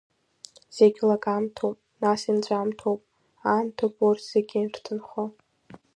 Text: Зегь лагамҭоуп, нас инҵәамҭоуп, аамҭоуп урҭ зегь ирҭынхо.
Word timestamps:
Зегь 0.75 0.99
лагамҭоуп, 1.09 1.77
нас 2.01 2.21
инҵәамҭоуп, 2.31 3.01
аамҭоуп 3.49 3.95
урҭ 4.07 4.21
зегь 4.31 4.53
ирҭынхо. 4.59 5.23